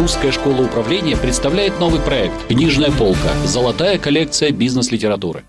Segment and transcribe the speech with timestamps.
[0.00, 3.28] Русская школа управления представляет новый проект «Книжная полка.
[3.44, 5.44] Золотая коллекция бизнес-литературы».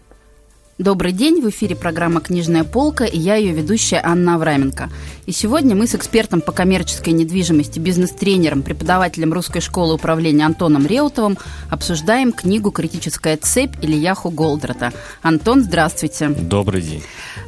[0.77, 4.89] Добрый день, в эфире программа «Книжная полка» и я ее ведущая Анна Авраменко.
[5.25, 11.37] И сегодня мы с экспертом по коммерческой недвижимости, бизнес-тренером, преподавателем Русской школы управления Антоном Реутовым
[11.69, 14.91] обсуждаем книгу «Критическая цепь» Ильяху Голдрата.
[15.21, 16.27] Антон, здравствуйте.
[16.27, 17.03] Добрый день.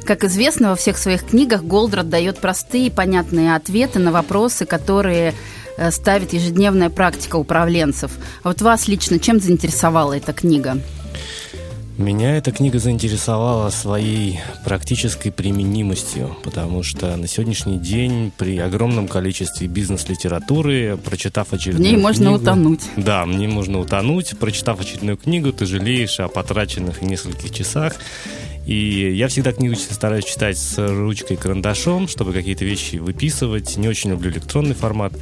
[0.06, 5.34] Как известно, во всех своих книгах Голдрат дает простые и понятные ответы на вопросы, которые
[5.90, 8.12] ставит ежедневная практика управленцев.
[8.42, 10.78] А вот вас лично чем заинтересовала эта книга?
[11.96, 19.68] Меня эта книга заинтересовала своей практической применимостью, потому что на сегодняшний день при огромном количестве
[19.68, 22.80] бизнес-литературы, прочитав очередную В ней можно книгу, утонуть.
[22.96, 24.36] Да, мне можно утонуть.
[24.40, 27.94] Прочитав очередную книгу, ты жалеешь о потраченных нескольких часах.
[28.66, 33.76] И я всегда книгу стараюсь читать с ручкой и карандашом, чтобы какие-то вещи выписывать.
[33.76, 35.12] Не очень люблю электронный формат.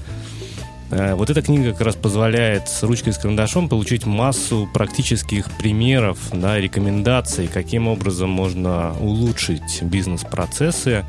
[0.93, 5.51] Э, вот эта книга как раз позволяет с ручкой и с карандашом получить массу практических
[5.53, 11.07] примеров, да, рекомендаций, каким образом можно улучшить бизнес-процессы,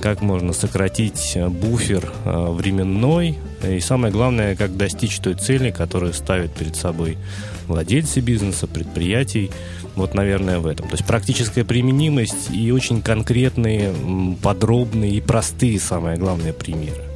[0.00, 6.54] как можно сократить буфер э, временной, и самое главное, как достичь той цели, которую ставят
[6.54, 7.18] перед собой
[7.66, 9.50] владельцы бизнеса, предприятий.
[9.96, 10.88] Вот, наверное, в этом.
[10.88, 13.92] То есть практическая применимость и очень конкретные,
[14.40, 17.09] подробные и простые, самое главное, примеры.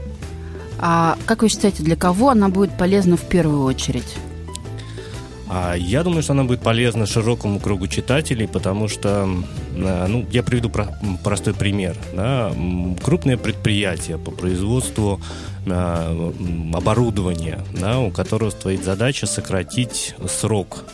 [0.87, 4.19] А как вы считаете, для кого она будет полезна в первую очередь?
[5.49, 9.27] А я думаю, что она будет полезна широкому кругу читателей, потому что,
[9.75, 10.71] э, ну, я приведу
[11.23, 11.97] простой пример.
[12.13, 12.53] Да?
[13.03, 15.23] Крупные предприятия по производству
[15.65, 16.33] э,
[16.75, 20.85] оборудования, да, у которого стоит задача сократить срок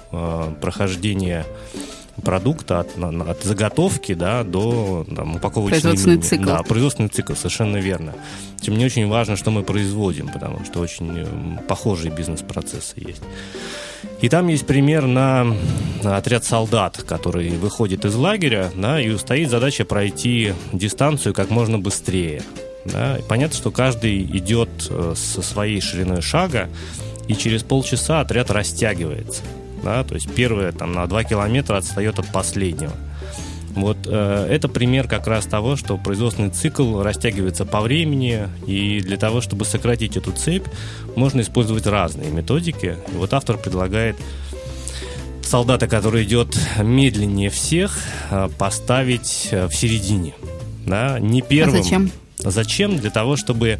[0.60, 1.46] прохождения
[2.20, 6.26] продукта от, от заготовки да, до там, упаковочной Производственный линии.
[6.26, 6.44] цикл.
[6.44, 8.14] Да, производственный цикл, совершенно верно.
[8.60, 13.22] Тем мне очень важно, что мы производим, потому что очень похожие бизнес-процессы есть.
[14.20, 15.54] И там есть пример на
[16.04, 22.42] отряд солдат, который выходит из лагеря, да, и стоит задача пройти дистанцию как можно быстрее.
[22.84, 23.18] Да.
[23.18, 26.70] И понятно, что каждый идет э, со своей шириной шага,
[27.28, 29.42] и через полчаса отряд растягивается
[29.82, 32.92] да, то есть первое там на 2 километра отстает от последнего.
[33.74, 39.16] Вот э, это пример как раз того, что производственный цикл растягивается по времени, и для
[39.16, 40.66] того, чтобы сократить эту цепь,
[41.14, 42.96] можно использовать разные методики.
[43.12, 44.16] И вот автор предлагает
[45.42, 47.98] солдата, который идет медленнее всех,
[48.30, 50.34] э, поставить э, в середине.
[50.86, 51.80] Да, не первым.
[51.80, 52.10] А зачем?
[52.38, 52.96] Зачем?
[52.96, 53.78] Для того, чтобы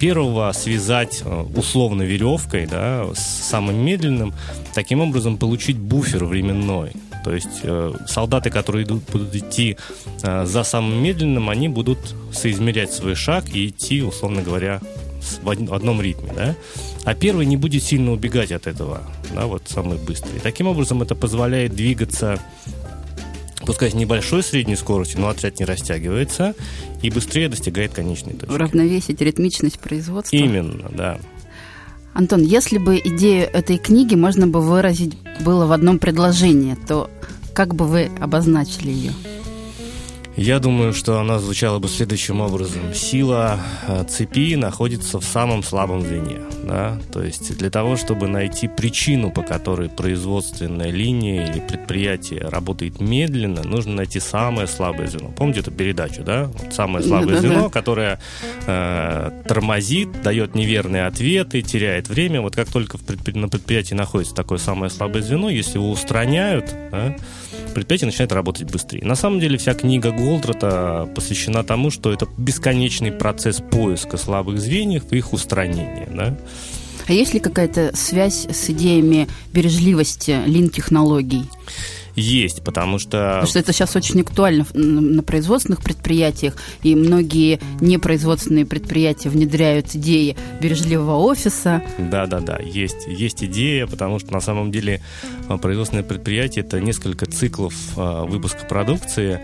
[0.00, 4.32] первого связать э, условно веревкой, да, с самым медленным,
[4.74, 6.92] таким образом получить буфер временной.
[7.22, 9.76] То есть э, солдаты, которые идут, будут идти
[10.22, 11.98] э, за самым медленным, они будут
[12.32, 14.80] соизмерять свой шаг и идти, условно говоря,
[15.42, 16.56] в одном ритме, да?
[17.04, 19.02] А первый не будет сильно убегать от этого,
[19.34, 20.40] да, вот самый быстрый.
[20.42, 22.38] Таким образом, это позволяет двигаться
[23.66, 26.54] пускай с небольшой средней скоростью, но отряд не растягивается
[27.02, 28.52] и быстрее достигает конечной точки.
[28.52, 30.36] Уравновесить ритмичность производства.
[30.36, 31.18] Именно, да.
[32.12, 37.08] Антон, если бы идею этой книги можно бы выразить было в одном предложении, то
[37.54, 39.12] как бы вы обозначили ее?
[40.36, 42.94] Я думаю, что она звучала бы следующим образом.
[42.94, 46.38] Сила э, цепи находится в самом слабом звене.
[46.64, 46.98] Да?
[47.12, 53.62] То есть для того, чтобы найти причину, по которой производственная линия или предприятие работает медленно,
[53.64, 55.30] нужно найти самое слабое звено.
[55.36, 56.44] Помните эту передачу, да?
[56.44, 57.68] Вот самое слабое да, звено, да.
[57.68, 58.20] которое
[58.66, 62.40] э, тормозит, дает неверные ответы, теряет время.
[62.40, 63.34] Вот как только предпри...
[63.34, 67.16] на предприятии находится такое самое слабое звено, если его устраняют, да,
[67.74, 69.04] предприятие начинает работать быстрее.
[69.04, 75.04] На самом деле вся книга Голдрата посвящена тому, что это бесконечный процесс поиска слабых звеньев
[75.12, 76.08] и их устранения.
[76.14, 76.36] Да?
[77.06, 81.44] А есть ли какая-то связь с идеями бережливости лин-технологий?
[82.14, 83.10] Есть, потому что...
[83.10, 90.36] Потому что это сейчас очень актуально на производственных предприятиях, и многие непроизводственные предприятия внедряют идеи
[90.60, 91.82] бережливого офиса.
[91.98, 95.02] Да-да-да, есть, есть идея, потому что на самом деле
[95.48, 99.40] а, производственное предприятие– это несколько циклов а, выпуска продукции,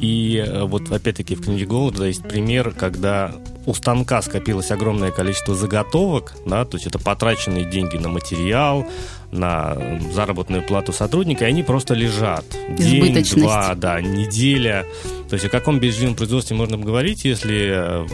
[0.00, 3.34] и а, вот опять-таки в книге Голода есть пример, когда
[3.66, 8.86] у станка скопилось огромное количество заготовок, да, то есть это потраченные деньги на материал,
[9.30, 9.76] на
[10.12, 12.44] заработную плату сотрудника, и они просто лежат.
[12.70, 14.86] День, два, да, неделя.
[15.28, 18.06] То есть о каком бережливом производстве можно говорить, если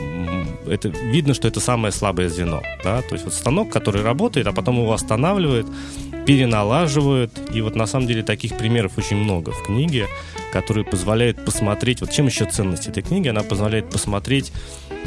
[0.71, 2.63] это видно, что это самое слабое звено.
[2.83, 3.03] Да?
[3.03, 5.67] То есть вот станок, который работает, а потом его останавливает,
[6.27, 7.33] переналаживают.
[7.53, 10.07] И вот на самом деле таких примеров очень много в книге,
[10.53, 14.53] которые позволяют посмотреть, вот чем еще ценность этой книги, она позволяет посмотреть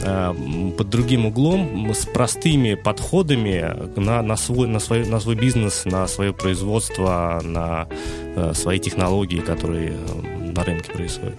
[0.02, 0.34] э,
[0.78, 5.97] под другим углом, с простыми подходами на, на, свой, на, свой, на свой бизнес, на
[6.06, 7.88] свое производство, на
[8.36, 11.36] э, свои технологии, которые э, на рынке происходят.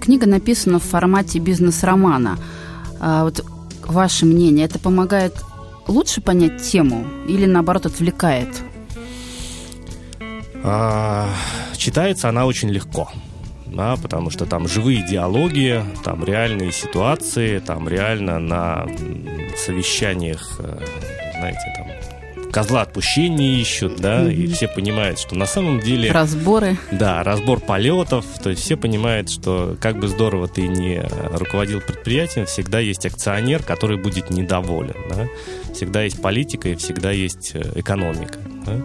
[0.00, 2.38] Книга написана в формате бизнес-романа.
[3.00, 3.44] А вот
[3.84, 5.34] ваше мнение, это помогает
[5.86, 8.48] лучше понять тему или наоборот отвлекает?
[10.62, 11.28] А,
[11.76, 13.10] читается она очень легко.
[13.66, 18.86] Да, потому что там живые диалоги, там реальные ситуации, там реально на
[19.56, 20.78] совещаниях, э,
[21.38, 22.19] знаете, там
[22.52, 24.34] козла отпущения ищут, да, mm-hmm.
[24.34, 26.10] и все понимают, что на самом деле...
[26.10, 26.76] Разборы.
[26.90, 31.02] Да, разбор полетов, то есть все понимают, что как бы здорово ты не
[31.32, 35.26] руководил предприятием, всегда есть акционер, который будет недоволен, да,
[35.74, 38.80] всегда есть политика и всегда есть э, экономика, да?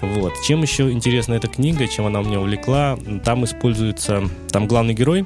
[0.00, 0.34] Вот.
[0.44, 5.24] Чем еще интересна эта книга, чем она меня увлекла, там используется, там главный герой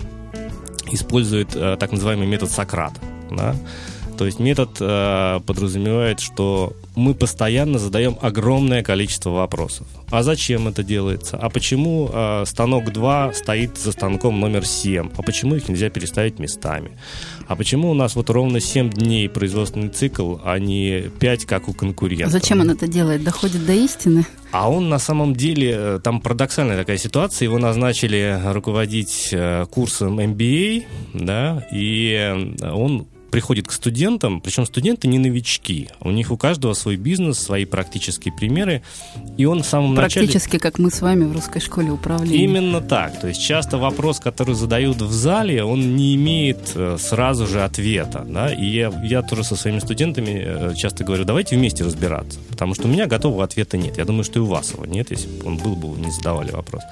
[0.92, 3.00] использует э, так называемый метод Сократа,
[3.30, 3.56] да,
[4.20, 9.86] то есть метод э, подразумевает, что мы постоянно задаем огромное количество вопросов.
[10.10, 11.38] А зачем это делается?
[11.38, 15.08] А почему э, станок 2 стоит за станком номер 7?
[15.16, 16.90] А почему их нельзя переставить местами?
[17.48, 21.72] А почему у нас вот ровно 7 дней производственный цикл, а не 5, как у
[21.72, 22.28] конкурентов?
[22.28, 23.24] А зачем он это делает?
[23.24, 24.26] Доходит до истины?
[24.52, 30.20] А он на самом деле, э, там парадоксальная такая ситуация, его назначили руководить э, курсом
[30.20, 30.84] MBA,
[31.14, 36.96] да, и он приходит к студентам, причем студенты не новички, у них у каждого свой
[36.96, 38.82] бизнес, свои практические примеры,
[39.36, 40.26] и он в самом начале...
[40.26, 42.44] Практически как мы с вами в русской школе управления.
[42.44, 47.46] Именно так, то есть часто вопрос, который задают в зале, он не имеет э, сразу
[47.46, 51.84] же ответа, да, и я, я тоже со своими студентами э, часто говорю, давайте вместе
[51.84, 54.86] разбираться, потому что у меня готового ответа нет, я думаю, что и у вас его
[54.86, 56.82] нет, если бы он был бы, вы не задавали вопрос.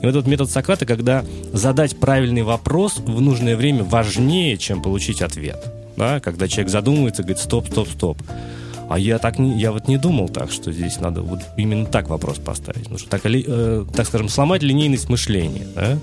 [0.00, 5.22] И вот этот метод Сократа, когда задать правильный вопрос в нужное время важнее, чем получить
[5.22, 5.67] ответ.
[5.98, 6.20] Да?
[6.20, 8.22] Когда человек задумывается, говорит, стоп, стоп, стоп.
[8.88, 12.08] А я так не, я вот не думал так, что здесь надо вот именно так
[12.08, 12.88] вопрос поставить.
[12.88, 15.66] Ну, что так, э, так скажем, сломать линейность мышления.
[15.74, 15.98] Да?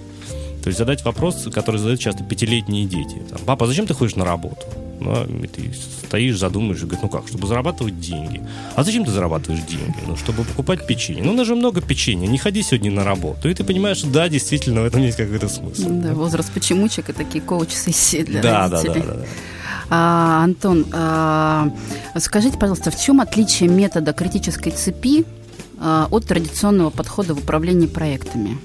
[0.61, 3.21] То есть задать вопрос, который задают часто пятилетние дети.
[3.29, 4.61] Там, Папа, зачем ты ходишь на работу?
[4.99, 5.73] Ну, и ты
[6.05, 8.41] стоишь, задумаешь, и говоришь, ну как, чтобы зарабатывать деньги.
[8.75, 9.97] А зачем ты зарабатываешь деньги?
[10.07, 11.23] Ну, чтобы покупать печенье.
[11.23, 13.49] Ну, у нас же много печенья, не ходи сегодня на работу.
[13.49, 15.89] И ты понимаешь, что да, действительно, в этом есть какой-то смысл.
[15.89, 19.01] Да, возраст почемучек и такие коуч-сессии для да, родителей.
[19.01, 19.19] Да, да, да.
[19.19, 19.25] да.
[19.89, 21.69] А, Антон, а,
[22.17, 25.25] скажите, пожалуйста, в чем отличие метода критической цепи
[25.79, 28.57] а, от традиционного подхода в управлении проектами?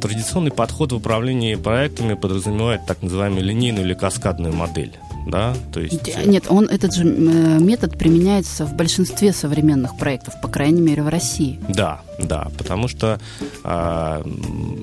[0.00, 4.98] Традиционный подход в управлении проектами подразумевает так называемую линейную или каскадную модель.
[5.26, 6.08] Да, то есть...
[6.08, 11.02] Э, нет, он, этот же э, метод применяется в большинстве современных проектов, по крайней мере
[11.02, 11.60] в России.
[11.68, 13.20] Да, да, потому что
[13.64, 14.24] э,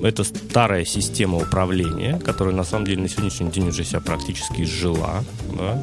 [0.02, 5.24] это старая система управления, которая на самом деле на сегодняшний день уже себя практически изжила.
[5.56, 5.82] Да?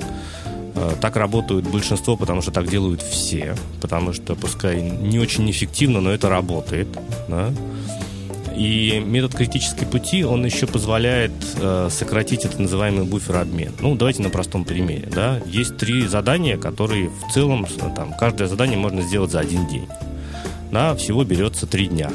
[1.01, 6.12] Так работают большинство, потому что так делают все, потому что пускай не очень эффективно, но
[6.12, 6.88] это работает.
[7.27, 7.51] Да?
[8.57, 11.31] И метод критической пути, он еще позволяет
[11.62, 13.74] э, сократить это называемый буфер-обмен.
[13.81, 15.07] Ну, давайте на простом примере.
[15.13, 15.39] Да?
[15.45, 19.88] Есть три задания, которые в целом, там, каждое задание можно сделать за один день.
[20.71, 22.09] Да, всего берется три дня.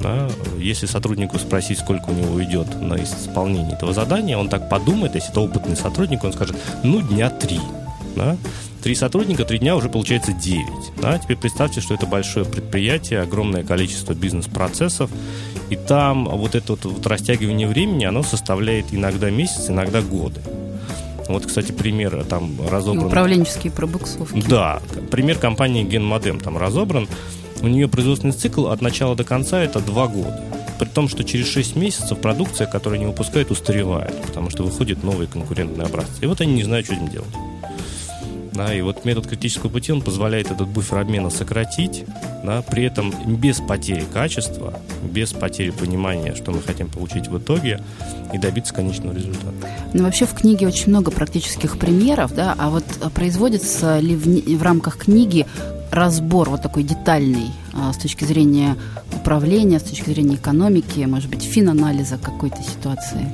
[0.00, 0.30] Да?
[0.58, 5.32] Если сотруднику спросить, сколько у него уйдет на исполнение этого задания, он так подумает, если
[5.32, 7.58] это опытный сотрудник, он скажет, ну, дня три.
[8.14, 8.36] Да?
[8.82, 10.92] Три сотрудника, три дня уже получается девять.
[11.02, 11.18] Да?
[11.18, 15.10] Теперь представьте, что это большое предприятие, огромное количество бизнес-процессов,
[15.70, 20.40] и там вот это вот, вот растягивание времени, оно составляет иногда месяц, иногда годы.
[21.28, 23.06] Вот, кстати, пример там разобран.
[23.06, 24.42] Управленческие пробуксовки.
[24.48, 27.08] Да, пример компании Генмодем там разобран.
[27.62, 30.42] У нее производственный цикл от начала до конца это два года.
[30.80, 35.28] При том, что через 6 месяцев продукция, которую они выпускают, устаревает, потому что выходят новые
[35.28, 36.22] конкурентные образцы.
[36.22, 37.28] И вот они не знают, что с ним делать.
[38.52, 42.04] Да, и вот метод критического пути, он позволяет этот буфер обмена сократить,
[42.44, 47.80] да, при этом без потери качества, без потери понимания, что мы хотим получить в итоге,
[48.32, 49.52] и добиться конечного результата.
[49.92, 54.62] Ну, вообще в книге очень много практических примеров, да, а вот производится ли в, в
[54.62, 55.46] рамках книги
[55.90, 58.76] разбор вот такой детальный а, с точки зрения
[59.12, 63.32] управления, с точки зрения экономики, может быть, финанализа какой-то ситуации?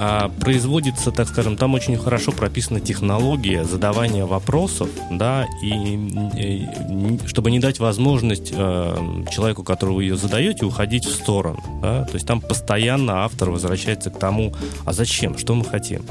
[0.00, 5.96] А, производится, так скажем, там очень хорошо прописана технология задавания вопросов, да, и,
[6.36, 12.04] и чтобы не дать возможность э, человеку, которого вы ее задаете, уходить в сторону, да,
[12.04, 16.02] то есть там постоянно автор возвращается к тому, а зачем, что мы хотим?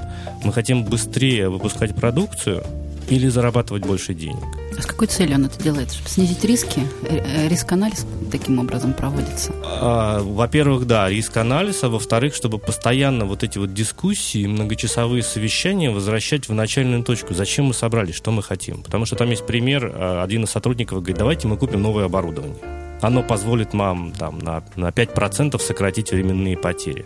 [0.43, 2.63] Мы хотим быстрее выпускать продукцию
[3.09, 4.43] или зарабатывать больше денег?
[4.77, 5.91] А с какой целью он это делает?
[5.91, 6.81] Чтобы снизить риски?
[7.03, 9.51] Э, риск-анализ таким образом проводится?
[9.63, 16.47] А, во-первых, да, риск-анализ, а во-вторых, чтобы постоянно вот эти вот дискуссии, многочасовые совещания возвращать
[16.47, 17.33] в начальную точку.
[17.33, 18.83] Зачем мы собрались, что мы хотим?
[18.83, 22.57] Потому что там есть пример, а, один из сотрудников говорит, давайте мы купим новое оборудование.
[23.01, 27.05] Оно позволит нам там, на, на 5% сократить временные потери.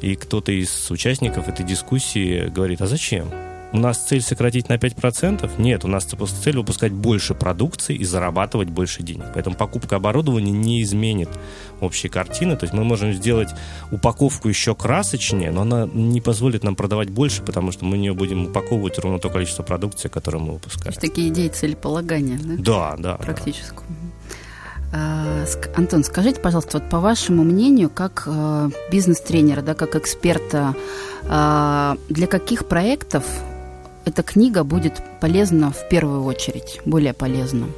[0.00, 3.30] И кто-то из участников этой дискуссии говорит, а зачем?
[3.72, 5.50] У нас цель сократить на 5%?
[5.58, 9.24] Нет, у нас цель выпускать больше продукции и зарабатывать больше денег.
[9.32, 11.30] Поэтому покупка оборудования не изменит
[11.80, 12.56] общей картины.
[12.56, 13.48] То есть мы можем сделать
[13.90, 18.46] упаковку еще красочнее, но она не позволит нам продавать больше, потому что мы не будем
[18.46, 20.84] упаковывать ровно то количество продукции, которое мы выпускаем.
[20.84, 22.56] То есть такие идеи целеполагания, да?
[22.58, 23.16] Да, да.
[23.16, 23.80] Практически.
[24.92, 25.46] Да.
[25.74, 30.74] Антон, скажите, пожалуйста, вот по вашему мнению, как э, бизнес-тренера, да, как эксперта,
[31.22, 33.24] э, для каких проектов
[34.04, 37.68] эта книга будет полезна в первую очередь, более полезна?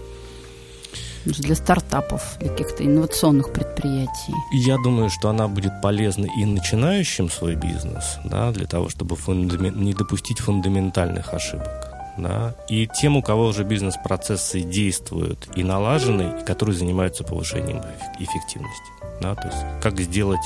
[1.25, 4.35] для стартапов, для каких-то инновационных предприятий?
[4.52, 9.75] Я думаю, что она будет полезна и начинающим свой бизнес, да, для того, чтобы фундамен...
[9.83, 11.90] не допустить фундаментальных ошибок.
[12.16, 17.83] Да, и тем, у кого уже бизнес-процессы действуют и налажены, и которые занимаются повышением
[18.21, 18.93] эффективности.
[19.21, 20.40] Да, то есть как сделать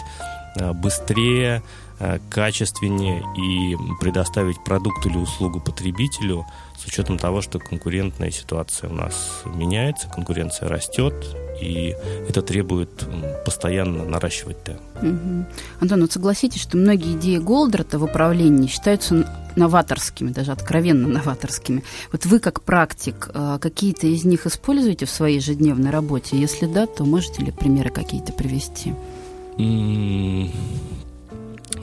[0.74, 1.62] быстрее,
[2.00, 6.46] Э, качественнее и предоставить продукт или услугу потребителю
[6.78, 11.12] с учетом того, что конкурентная ситуация у нас меняется, конкуренция растет,
[11.60, 11.96] и
[12.28, 13.04] это требует
[13.44, 14.80] постоянно наращивать темп.
[15.02, 15.46] Угу.
[15.80, 21.82] Антон, вот согласитесь, что многие идеи Голдрата в управлении считаются новаторскими, даже откровенно новаторскими.
[22.12, 26.38] Вот вы как практик э, какие-то из них используете в своей ежедневной работе?
[26.38, 28.94] Если да, то можете ли примеры какие-то привести?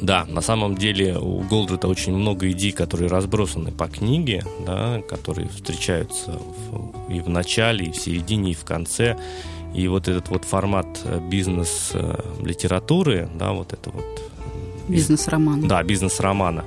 [0.02, 5.50] Да, на самом деле у Голдрата очень много идей, которые разбросаны по книге, да, которые
[5.50, 9.18] встречаются в, и в начале, и в середине, и в конце.
[9.74, 14.06] И вот этот вот формат э, бизнес-литературы, да, вот это вот...
[14.88, 15.68] Бизнес-романа.
[15.68, 16.64] Да, бизнес-романа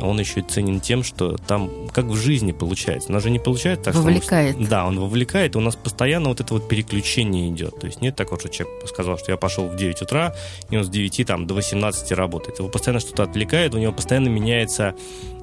[0.00, 3.10] он еще ценен тем, что там как в жизни получается.
[3.10, 4.52] У нас же не получается так, вовлекает.
[4.52, 4.62] что...
[4.62, 7.78] Мы, да, он вовлекает, и у нас постоянно вот это вот переключение идет.
[7.80, 10.34] То есть нет такого, что человек сказал, что я пошел в 9 утра,
[10.70, 12.58] и он с 9 там, до 18 работает.
[12.58, 14.94] Его постоянно что-то отвлекает, у него постоянно меняется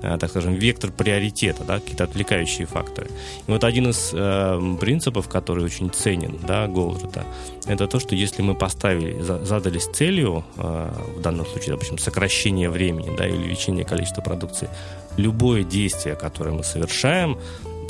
[0.06, 3.10] Э, так скажем, вектор приоритета, да, какие-то отвлекающие факторы.
[3.48, 7.24] И вот один из э, принципов, который очень ценен, да, Голдрата,
[7.66, 13.16] это то, что если мы поставили, задались целью, э, в данном случае, допустим, сокращение времени,
[13.18, 14.70] да, или увеличение количества продукции,
[15.18, 17.38] любое действие, которое мы совершаем,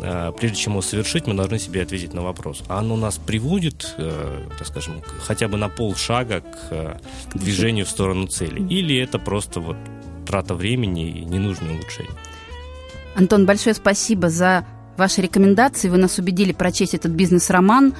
[0.01, 3.95] э, прежде чем его совершить, мы должны себе ответить на вопрос, а оно нас приводит,
[3.97, 6.99] э, так скажем, хотя бы на полшага к
[7.33, 9.77] движению в сторону цели, или это просто вот
[10.25, 12.15] трата времени и ненужные улучшения.
[13.15, 14.65] Антон, большое спасибо за
[14.97, 15.89] ваши рекомендации.
[15.89, 17.93] Вы нас убедили прочесть этот бизнес-роман.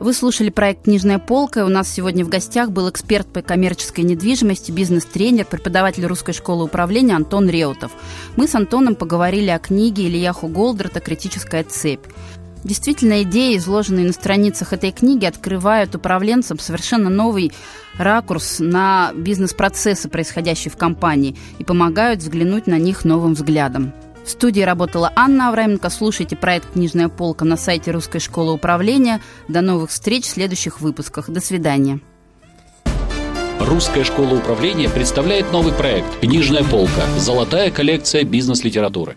[0.00, 1.64] Вы слушали проект «Книжная полка».
[1.64, 7.16] У нас сегодня в гостях был эксперт по коммерческой недвижимости, бизнес-тренер, преподаватель Русской школы управления
[7.16, 7.90] Антон Реутов.
[8.36, 12.06] Мы с Антоном поговорили о книге Ильяху Голдрата «Критическая цепь».
[12.62, 17.52] Действительно, идеи, изложенные на страницах этой книги, открывают управленцам совершенно новый
[17.96, 23.92] ракурс на бизнес-процессы, происходящие в компании, и помогают взглянуть на них новым взглядом.
[24.28, 25.88] В студии работала Анна Авраменко.
[25.88, 29.22] Слушайте проект «Книжная полка» на сайте Русской школы управления.
[29.48, 31.30] До новых встреч в следующих выпусках.
[31.30, 32.00] До свидания.
[33.58, 37.06] Русская школа управления представляет новый проект «Книжная полка.
[37.16, 39.16] Золотая коллекция бизнес-литературы».